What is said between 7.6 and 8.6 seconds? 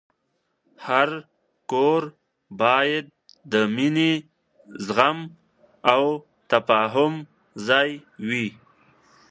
ځای وي.